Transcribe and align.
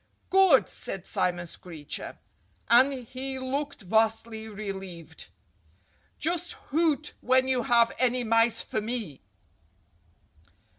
"Good!" 0.31 0.67
said 0.67 1.05
Simon 1.05 1.45
Screecher. 1.45 2.17
And 2.71 2.91
he 3.05 3.37
looked 3.37 3.81
vastly 3.83 4.47
relieved. 4.47 5.27
"Just 6.17 6.53
hoot 6.53 7.13
when 7.21 7.47
you 7.47 7.61
have 7.61 7.91
any 7.99 8.23
mice 8.23 8.63
for 8.63 8.81
me!" 8.81 9.21